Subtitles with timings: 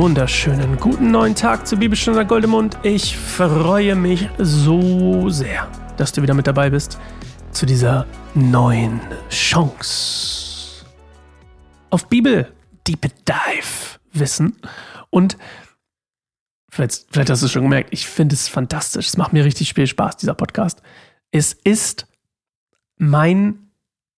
[0.00, 2.78] wunderschönen guten neuen Tag zu Bibelstunde Goldemund.
[2.82, 6.98] Ich freue mich so sehr, dass du wieder mit dabei bist
[7.52, 10.86] zu dieser neuen Chance
[11.90, 12.50] auf Bibel
[12.86, 14.56] Deep Dive Wissen.
[15.10, 15.36] Und
[16.70, 19.08] vielleicht, vielleicht hast du es schon gemerkt, ich finde es fantastisch.
[19.08, 20.80] Es macht mir richtig viel Spaß, dieser Podcast.
[21.30, 22.06] Es ist
[22.96, 23.70] mein,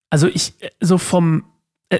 [0.09, 1.43] also ich, so vom,
[1.89, 1.99] äh,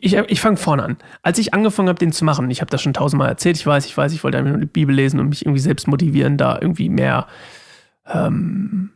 [0.00, 0.96] ich, ich fange vorne an.
[1.22, 3.86] Als ich angefangen habe, den zu machen, ich habe das schon tausendmal erzählt, ich weiß,
[3.86, 6.58] ich weiß, ich wollte einfach nur die Bibel lesen und mich irgendwie selbst motivieren, da
[6.60, 7.26] irgendwie mehr,
[8.06, 8.90] ähm,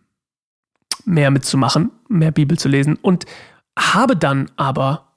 [1.05, 2.97] mehr mitzumachen, mehr Bibel zu lesen.
[3.01, 3.27] Und
[3.79, 5.13] habe dann aber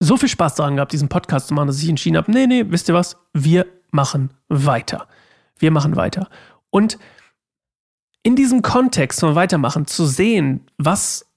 [0.00, 2.64] so viel Spaß daran gehabt, diesen Podcast zu machen, dass ich entschieden habe, nee, nee,
[2.68, 5.06] wisst ihr was, wir machen weiter.
[5.58, 6.28] Wir machen weiter.
[6.70, 6.98] Und
[8.22, 11.29] in diesem Kontext von Weitermachen zu sehen, was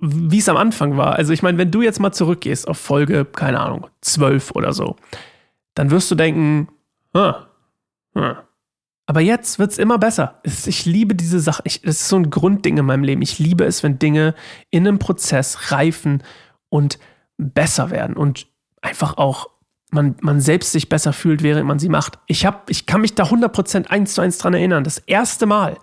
[0.00, 1.14] wie es am Anfang war.
[1.14, 4.96] Also ich meine, wenn du jetzt mal zurückgehst auf Folge, keine Ahnung, 12 oder so,
[5.74, 6.68] dann wirst du denken,
[7.14, 7.34] hm,
[8.14, 8.36] hm.
[9.06, 10.40] aber jetzt wird es immer besser.
[10.44, 11.62] Ich liebe diese Sache.
[11.64, 13.22] Ich, das ist so ein Grundding in meinem Leben.
[13.22, 14.34] Ich liebe es, wenn Dinge
[14.70, 16.22] in einem Prozess reifen
[16.68, 16.98] und
[17.38, 18.46] besser werden und
[18.82, 19.50] einfach auch
[19.90, 22.18] man, man selbst sich besser fühlt, während man sie macht.
[22.26, 24.84] Ich, hab, ich kann mich da 100% eins zu eins dran erinnern.
[24.84, 25.78] Das erste Mal,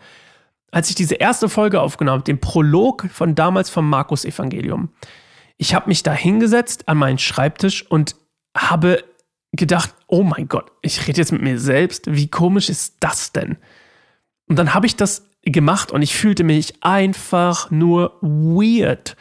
[0.74, 4.90] als ich diese erste Folge aufgenommen habe, den Prolog von damals vom Markus Evangelium.
[5.58, 8.16] Ich habe mich da hingesetzt an meinen Schreibtisch und
[8.58, 9.04] habe
[9.52, 13.58] gedacht, oh mein Gott, ich rede jetzt mit mir selbst, wie komisch ist das denn?
[14.48, 19.16] Und dann habe ich das gemacht und ich fühlte mich einfach nur weird,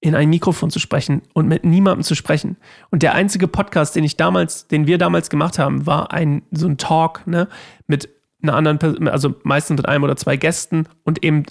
[0.00, 2.58] in ein Mikrofon zu sprechen und mit niemandem zu sprechen.
[2.90, 6.68] Und der einzige Podcast, den ich damals, den wir damals gemacht haben, war ein so
[6.68, 7.48] ein Talk, ne,
[7.86, 11.44] mit einer anderen Person, also meistens mit einem oder zwei Gästen und eben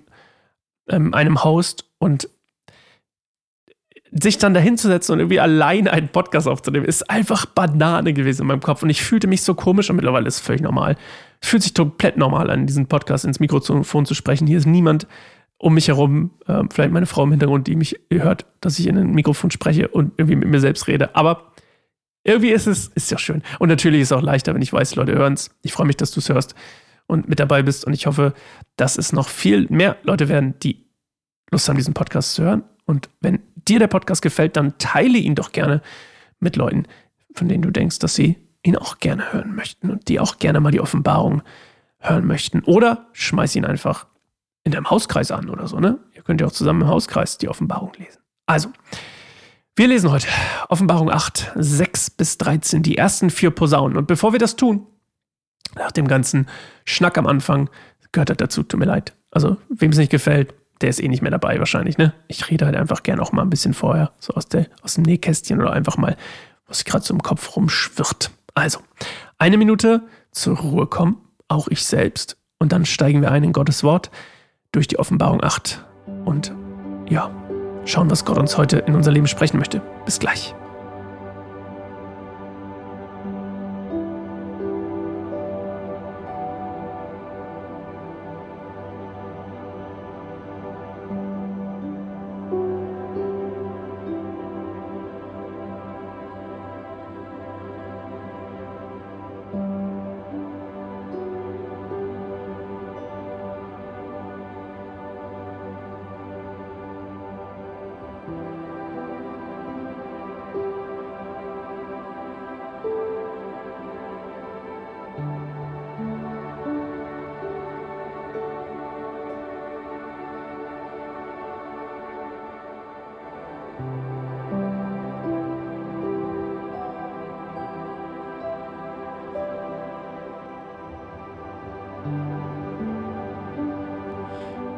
[0.90, 2.30] ähm, einem Host und
[4.12, 8.62] sich dann dahinzusetzen und irgendwie allein einen Podcast aufzunehmen, ist einfach Banane gewesen in meinem
[8.62, 8.82] Kopf.
[8.84, 10.96] Und ich fühlte mich so komisch und mittlerweile ist es völlig normal.
[11.42, 14.48] Es fühlt sich komplett normal an, diesen Podcast ins Mikrofon zu sprechen.
[14.48, 15.08] Hier ist niemand
[15.58, 18.98] um mich herum, äh, vielleicht meine Frau im Hintergrund, die mich hört, dass ich in
[18.98, 21.16] ein Mikrofon spreche und irgendwie mit mir selbst rede.
[21.16, 21.52] Aber
[22.28, 23.42] irgendwie ist es, ist ja schön.
[23.58, 25.50] Und natürlich ist es auch leichter, wenn ich weiß, Leute hören es.
[25.62, 26.56] Ich freue mich, dass du es hörst
[27.08, 27.86] und mit dabei bist.
[27.86, 28.34] Und ich hoffe,
[28.76, 30.86] dass es noch viel mehr Leute werden, die
[31.52, 32.64] Lust haben, diesen Podcast zu hören.
[32.86, 35.82] Und wenn dir der Podcast gefällt, dann teile ihn doch gerne
[36.40, 36.84] mit Leuten,
[37.34, 40.60] von denen du denkst, dass sie ihn auch gerne hören möchten und die auch gerne
[40.60, 41.42] mal die Offenbarung
[42.00, 42.62] hören möchten.
[42.64, 44.08] Oder schmeiß ihn einfach
[44.66, 45.98] in deinem Hauskreis an oder so, ne?
[46.14, 48.20] Ihr könnt ja auch zusammen im Hauskreis die Offenbarung lesen.
[48.46, 48.70] Also,
[49.78, 50.28] wir lesen heute
[50.70, 53.96] Offenbarung 8, 6 bis 13, die ersten vier Posaunen.
[53.96, 54.88] Und bevor wir das tun,
[55.76, 56.48] nach dem ganzen
[56.84, 57.70] Schnack am Anfang,
[58.12, 59.14] gehört das dazu, tut mir leid.
[59.30, 62.14] Also, wem es nicht gefällt, der ist eh nicht mehr dabei wahrscheinlich, ne?
[62.28, 65.04] Ich rede halt einfach gerne auch mal ein bisschen vorher, so aus, der, aus dem
[65.04, 66.18] Nähkästchen oder einfach mal,
[66.68, 68.32] was gerade so im Kopf rumschwirrt.
[68.56, 68.80] Also,
[69.38, 71.18] eine Minute zur Ruhe kommen,
[71.50, 72.38] auch ich selbst.
[72.58, 74.10] Und dann steigen wir ein in Gottes Wort
[74.72, 75.86] durch die Offenbarung 8.
[76.26, 76.52] Und
[77.10, 77.30] ja,
[77.88, 79.82] schauen, was Gott uns heute in unser Leben sprechen möchte.
[80.06, 80.54] Bis gleich.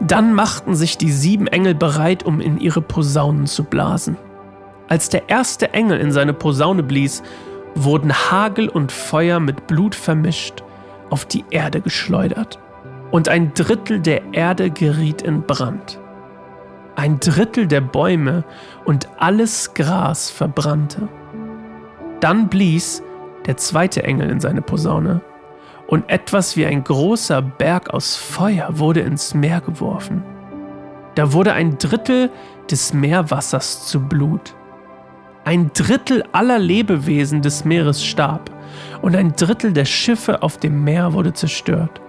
[0.01, 4.17] Dann machten sich die sieben Engel bereit, um in ihre Posaunen zu blasen.
[4.87, 7.21] Als der erste Engel in seine Posaune blies,
[7.75, 10.63] wurden Hagel und Feuer mit Blut vermischt
[11.09, 12.59] auf die Erde geschleudert.
[13.11, 15.99] Und ein Drittel der Erde geriet in Brand.
[16.95, 18.43] Ein Drittel der Bäume
[18.85, 21.07] und alles Gras verbrannte.
[22.19, 23.01] Dann blies
[23.45, 25.21] der zweite Engel in seine Posaune
[25.89, 30.23] und etwas wie ein großer Berg aus Feuer wurde ins Meer geworfen.
[31.15, 32.29] Da wurde ein Drittel
[32.69, 34.53] des Meerwassers zu Blut.
[35.45, 38.51] Ein Drittel aller Lebewesen des Meeres starb
[39.01, 41.99] und ein Drittel der Schiffe auf dem Meer wurde zerstört.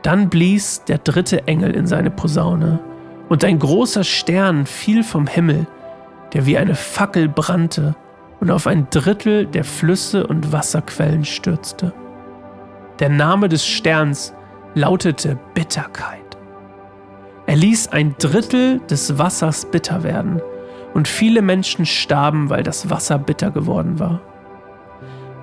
[0.00, 2.80] Dann blies der dritte Engel in seine Posaune
[3.28, 5.66] und ein großer Stern fiel vom Himmel,
[6.32, 7.96] der wie eine Fackel brannte
[8.40, 11.92] und auf ein Drittel der Flüsse und Wasserquellen stürzte.
[12.98, 14.32] Der Name des Sterns
[14.74, 16.38] lautete Bitterkeit.
[17.46, 20.40] Er ließ ein Drittel des Wassers bitter werden,
[20.94, 24.22] und viele Menschen starben, weil das Wasser bitter geworden war.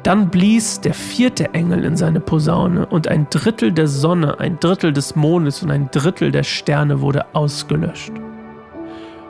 [0.01, 4.91] Dann blies der vierte Engel in seine Posaune, und ein Drittel der Sonne, ein Drittel
[4.91, 8.13] des Mondes und ein Drittel der Sterne wurde ausgelöscht.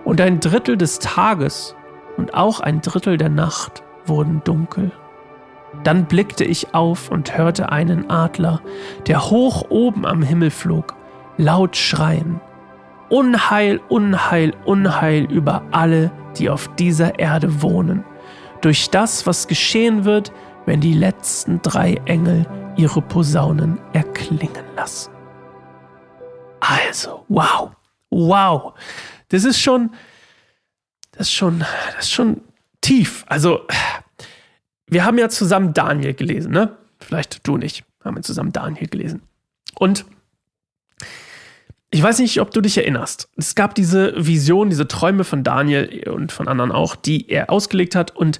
[0.06, 1.75] Und ein Drittel des Tages
[2.16, 4.94] und auch ein Drittel der Nacht wurden dunkel.
[5.84, 8.62] Dann blickte ich auf und hörte einen Adler,
[9.08, 10.96] der hoch oben am Himmel flog,
[11.38, 12.40] laut schreien.
[13.10, 18.04] Unheil, Unheil, Unheil über alle, die auf dieser Erde wohnen,
[18.62, 20.31] durch das, was geschehen wird,
[20.66, 22.46] wenn die letzten drei Engel
[22.78, 25.12] ihre Posaunen erklingen lassen.
[26.60, 27.72] Also, wow,
[28.10, 28.74] wow,
[29.30, 29.92] das ist schon,
[31.12, 31.60] das ist schon,
[31.96, 32.42] das ist schon
[32.80, 33.25] tief.
[33.28, 33.62] Also,
[34.94, 36.78] wir haben ja zusammen Daniel gelesen, ne?
[37.00, 39.22] Vielleicht du nicht, haben wir zusammen Daniel gelesen.
[39.75, 40.06] Und
[41.94, 43.30] ich weiß nicht, ob du dich erinnerst.
[43.38, 47.95] Es gab diese Vision, diese Träume von Daniel und von anderen auch, die er ausgelegt
[47.95, 48.40] hat und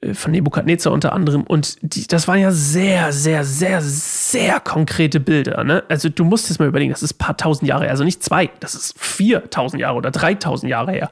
[0.00, 1.42] äh, von Nebukadnezar unter anderem.
[1.42, 5.64] Und die, das waren ja sehr, sehr, sehr, sehr konkrete Bilder.
[5.64, 5.82] Ne?
[5.88, 7.90] Also du musst jetzt mal überlegen, das ist ein paar tausend Jahre her.
[7.90, 11.10] Also nicht zwei, das ist 4000 Jahre oder 3000 Jahre her.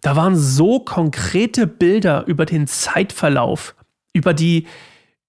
[0.00, 3.74] Da waren so konkrete Bilder über den Zeitverlauf,
[4.12, 4.66] über die,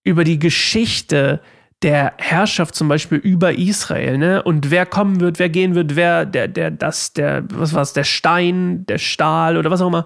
[0.04, 1.42] über die Geschichte
[1.82, 4.44] der Herrschaft zum Beispiel über Israel, ne?
[4.44, 8.04] Und wer kommen wird, wer gehen wird, wer, der, der, das, der, was war's, der
[8.04, 10.06] Stein, der Stahl oder was auch immer,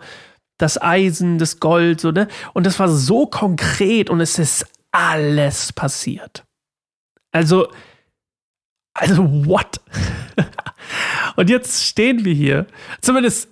[0.57, 2.27] das Eisen, das Gold, so, ne?
[2.53, 6.45] Und das war so konkret und es ist alles passiert.
[7.31, 7.67] Also,
[8.93, 9.81] also, what?
[11.35, 12.67] und jetzt stehen wir hier.
[13.01, 13.49] Zumindest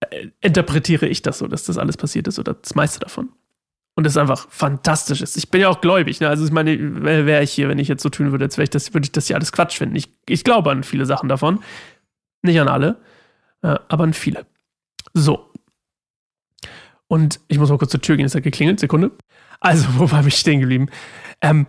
[0.00, 3.28] äh, interpretiere ich das so, dass das alles passiert ist oder das meiste davon.
[3.94, 5.36] Und es einfach fantastisch ist.
[5.36, 6.28] Ich bin ja auch gläubig, ne?
[6.28, 8.94] Also ich meine, wäre ich hier, wenn ich jetzt so tun würde, als ich das,
[8.94, 9.96] würde ich das ja alles Quatsch finden.
[9.96, 11.60] Ich, ich glaube an viele Sachen davon.
[12.40, 12.96] Nicht an alle,
[13.62, 14.46] äh, aber an viele.
[15.12, 15.50] So.
[17.06, 19.10] Und ich muss mal kurz zur Tür gehen, es hat geklingelt, Sekunde.
[19.60, 20.88] Also, wo war ich stehen geblieben?
[21.42, 21.66] Ähm,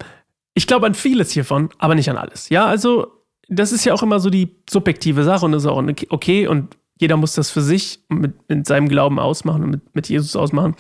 [0.54, 2.48] ich glaube an vieles hiervon, aber nicht an alles.
[2.48, 3.08] Ja, also,
[3.50, 6.78] das ist ja auch immer so die subjektive Sache und das ist auch okay und
[7.00, 10.76] jeder muss das für sich mit, mit seinem Glauben ausmachen und mit, mit Jesus ausmachen.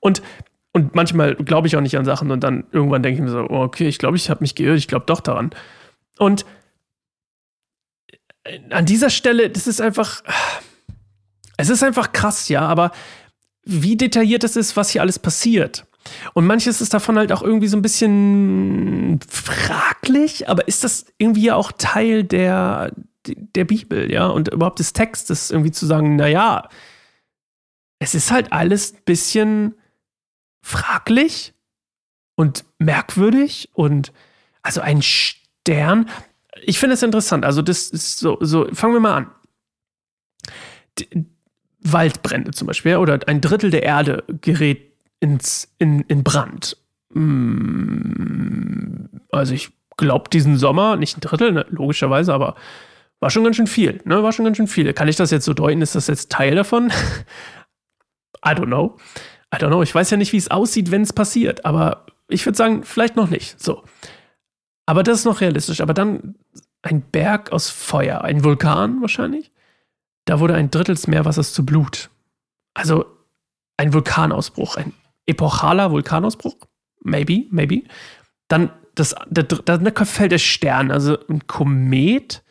[0.00, 0.22] Und
[0.78, 3.46] und manchmal glaube ich auch nicht an Sachen und dann irgendwann denke ich mir so,
[3.48, 5.50] oh, okay, ich glaube, ich habe mich geirrt, ich glaube doch daran.
[6.18, 6.46] Und
[8.70, 10.22] an dieser Stelle, das ist einfach,
[11.56, 12.92] es ist einfach krass, ja, aber
[13.64, 15.84] wie detailliert es ist, was hier alles passiert.
[16.32, 21.42] Und manches ist davon halt auch irgendwie so ein bisschen fraglich, aber ist das irgendwie
[21.44, 22.92] ja auch Teil der,
[23.26, 26.68] der Bibel, ja, und überhaupt des Textes, irgendwie zu sagen, naja,
[27.98, 29.74] es ist halt alles ein bisschen
[30.62, 31.54] fraglich
[32.34, 34.12] und merkwürdig und
[34.62, 36.08] also ein Stern.
[36.62, 37.44] Ich finde es interessant.
[37.44, 39.30] Also, das ist so, so, fangen wir mal an.
[40.98, 41.26] D
[41.80, 46.76] Waldbrände zum Beispiel, oder ein Drittel der Erde gerät ins, in, in Brand.
[47.12, 52.56] Hm, also, ich glaube, diesen Sommer, nicht ein Drittel, ne, logischerweise, aber
[53.20, 54.00] war schon ganz schön viel.
[54.04, 54.22] Ne?
[54.22, 54.92] War schon ganz schön viel.
[54.92, 55.82] Kann ich das jetzt so deuten?
[55.82, 56.90] Ist das jetzt Teil davon?
[58.44, 58.96] I don't know.
[59.54, 62.44] I don't know, ich weiß ja nicht, wie es aussieht, wenn es passiert, aber ich
[62.44, 63.60] würde sagen, vielleicht noch nicht.
[63.60, 63.82] So.
[64.86, 65.80] Aber das ist noch realistisch.
[65.80, 66.34] Aber dann
[66.82, 69.50] ein Berg aus Feuer, ein Vulkan wahrscheinlich.
[70.24, 72.10] Da wurde ein Drittel des Meerwassers zu Blut.
[72.74, 73.06] Also
[73.76, 74.92] ein Vulkanausbruch, ein
[75.26, 76.56] epochaler Vulkanausbruch.
[77.02, 77.82] Maybe, maybe.
[78.48, 82.42] Dann das, der, dann fällt der Stern, also ein Komet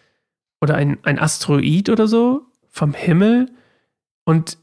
[0.62, 3.52] oder ein, ein Asteroid oder so vom Himmel.
[4.26, 4.58] Und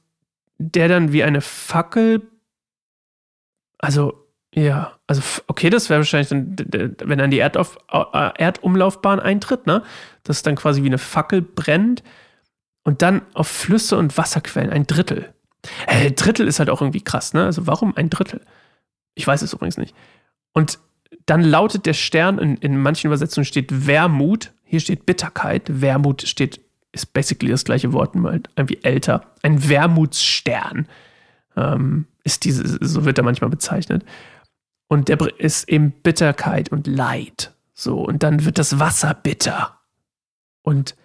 [0.58, 2.23] der dann wie eine Fackel,
[3.78, 6.56] also ja, also okay, das wäre wahrscheinlich dann,
[7.02, 9.82] wenn dann die Erdauf, äh, Erdumlaufbahn eintritt, ne?
[10.23, 12.04] Das dann quasi wie eine Fackel brennt
[12.84, 15.34] und dann auf Flüsse und Wasserquellen ein Drittel.
[15.87, 17.44] Äh, Drittel ist halt auch irgendwie krass, ne?
[17.44, 18.42] Also warum ein Drittel?
[19.14, 19.94] Ich weiß es übrigens nicht.
[20.52, 20.78] Und
[21.26, 26.61] dann lautet der Stern, in, in manchen Übersetzungen steht Wermut, hier steht Bitterkeit, Wermut steht
[26.95, 29.33] ist basically das gleiche Wort, nur halt irgendwie älter.
[29.43, 30.89] Ein Wermutsstern
[31.57, 34.05] ähm, ist diese, so wird er manchmal bezeichnet.
[34.89, 37.53] Und der ist eben Bitterkeit und Leid.
[37.75, 39.81] So, und dann wird das Wasser bitter.
[40.63, 40.97] Und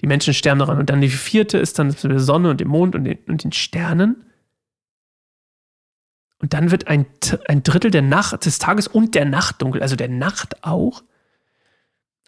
[0.00, 0.78] die Menschen sterben daran.
[0.78, 3.52] Und dann die vierte ist dann die Sonne und dem Mond und den, und den
[3.52, 4.24] Sternen.
[6.38, 7.06] Und dann wird ein,
[7.48, 11.02] ein Drittel der Nacht, des Tages und der Nacht dunkel, also der Nacht auch.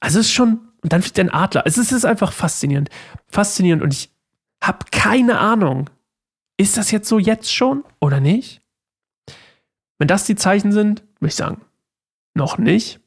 [0.00, 1.62] Also es ist schon und dann fliegt ein Adler.
[1.64, 2.90] Es ist einfach faszinierend.
[3.28, 3.82] Faszinierend.
[3.82, 4.10] Und ich
[4.62, 5.88] habe keine Ahnung.
[6.56, 8.60] Ist das jetzt so jetzt schon oder nicht?
[9.98, 11.60] Wenn das die Zeichen sind, würde ich sagen,
[12.34, 13.00] noch nicht.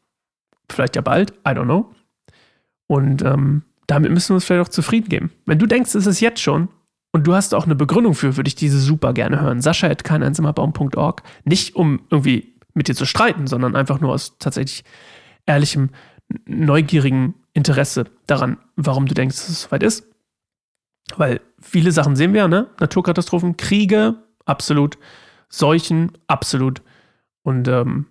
[0.69, 1.93] Vielleicht ja bald, I don't know.
[2.87, 5.31] Und ähm, damit müssen wir uns vielleicht auch zufrieden geben.
[5.45, 6.69] Wenn du denkst, es ist jetzt schon
[7.11, 9.61] und du hast auch eine Begründung für, würde ich diese super gerne hören.
[9.61, 11.23] Sascha at keineinsamerbaum.org.
[11.43, 14.83] Nicht um irgendwie mit dir zu streiten, sondern einfach nur aus tatsächlich
[15.45, 15.89] ehrlichem,
[16.45, 20.07] neugierigen Interesse daran, warum du denkst, dass es soweit ist.
[21.15, 22.67] Weil viele Sachen sehen wir, ne?
[22.79, 24.97] Naturkatastrophen, Kriege, absolut.
[25.49, 26.81] Seuchen, absolut.
[27.43, 28.07] Und ähm,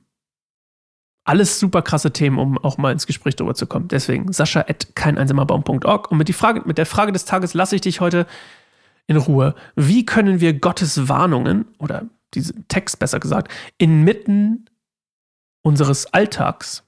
[1.25, 3.89] alles super krasse Themen, um auch mal ins Gespräch darüber zu kommen.
[3.89, 6.11] Deswegen Sascha at keineinsamerbaum.org.
[6.11, 8.27] Und mit, die Frage, mit der Frage des Tages lasse ich dich heute
[9.07, 9.55] in Ruhe.
[9.77, 14.67] Wie können wir Gottes Warnungen oder diesen Text besser gesagt inmitten
[15.63, 16.84] unseres Alltags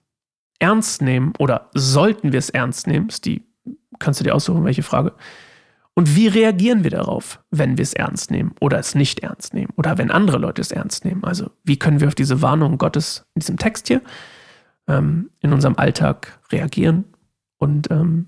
[0.58, 3.08] ernst nehmen oder sollten wir es ernst nehmen?
[3.08, 3.42] Ist die,
[3.98, 5.14] kannst du dir aussuchen, welche Frage?
[5.94, 9.72] Und wie reagieren wir darauf, wenn wir es ernst nehmen oder es nicht ernst nehmen
[9.76, 11.24] oder wenn andere Leute es ernst nehmen?
[11.24, 14.02] Also wie können wir auf diese Warnung Gottes in diesem Text hier
[14.88, 17.04] ähm, in unserem Alltag reagieren?
[17.58, 18.26] Und ähm,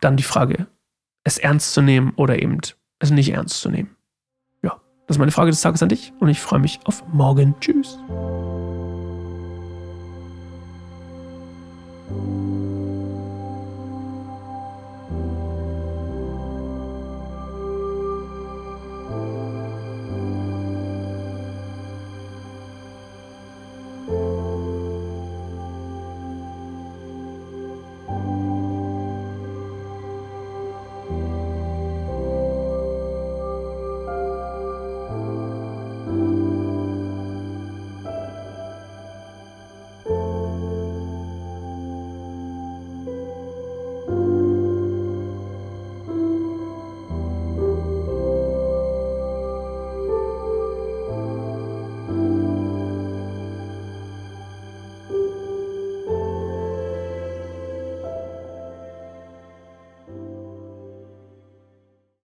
[0.00, 0.66] dann die Frage,
[1.24, 2.58] es ernst zu nehmen oder eben
[2.98, 3.96] es nicht ernst zu nehmen.
[4.62, 7.54] Ja, das ist meine Frage des Tages an dich und ich freue mich auf morgen.
[7.60, 7.98] Tschüss.
[12.08, 12.57] Thank you.